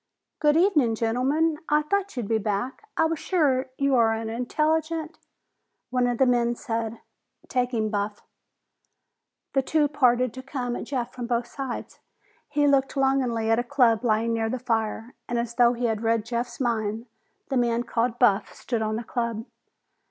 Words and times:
"Good 0.39 0.57
evening, 0.57 0.95
gentlemen! 0.95 1.59
I 1.69 1.83
thought 1.83 2.17
you'd 2.17 2.27
be 2.27 2.39
back! 2.39 2.89
I 2.97 3.05
was 3.05 3.19
sure 3.19 3.69
you 3.77 3.93
are 3.93 4.13
an 4.15 4.31
intelligent" 4.31 5.19
One 5.91 6.07
of 6.07 6.17
the 6.17 6.25
men 6.25 6.55
said, 6.55 7.01
"Take 7.47 7.71
him, 7.71 7.91
Buff." 7.91 8.23
The 9.53 9.61
two 9.61 9.87
parted 9.87 10.33
to 10.33 10.41
come 10.41 10.75
at 10.75 10.85
Jeff 10.85 11.13
from 11.13 11.27
both 11.27 11.45
sides. 11.45 11.99
He 12.49 12.65
looked 12.65 12.97
longingly 12.97 13.51
at 13.51 13.59
a 13.59 13.63
club 13.63 14.03
lying 14.03 14.33
near 14.33 14.49
the 14.49 14.57
fire, 14.57 15.13
and 15.29 15.37
as 15.37 15.53
though 15.53 15.73
he 15.73 15.85
had 15.85 16.01
read 16.01 16.25
Jeff's 16.25 16.59
mind, 16.59 17.05
the 17.49 17.57
man 17.57 17.83
called 17.83 18.17
Buff 18.17 18.51
stood 18.55 18.81
on 18.81 18.95
the 18.95 19.03
club. 19.03 19.45